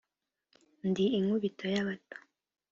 [0.89, 2.17] Ndi inkubito y’abato